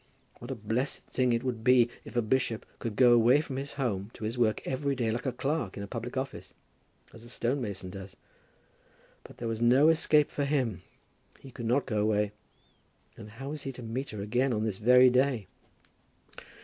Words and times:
What 0.39 0.49
a 0.49 0.55
blessed 0.55 1.03
thing 1.05 1.31
it 1.31 1.43
would 1.43 1.63
be 1.63 1.87
if 2.05 2.15
a 2.15 2.23
bishop 2.23 2.65
could 2.79 2.95
go 2.95 3.13
away 3.13 3.39
from 3.39 3.57
his 3.57 3.73
home 3.73 4.09
to 4.15 4.23
his 4.23 4.35
work 4.35 4.59
every 4.65 4.95
day 4.95 5.11
like 5.11 5.27
a 5.27 5.31
clerk 5.31 5.77
in 5.77 5.83
a 5.83 5.87
public 5.87 6.17
office, 6.17 6.55
as 7.13 7.23
a 7.23 7.29
stone 7.29 7.61
mason 7.61 7.91
does! 7.91 8.15
But 9.23 9.37
there 9.37 9.47
was 9.47 9.61
no 9.61 9.89
such 9.89 9.99
escape 9.99 10.31
for 10.31 10.43
him. 10.45 10.81
He 11.39 11.51
could 11.51 11.67
not 11.67 11.85
go 11.85 11.99
away. 11.99 12.31
And 13.15 13.29
how 13.29 13.49
was 13.49 13.61
he 13.61 13.71
to 13.73 13.83
meet 13.83 14.09
her 14.09 14.23
again 14.23 14.53
on 14.53 14.63
this 14.63 14.79
very 14.79 15.11
day? 15.11 15.45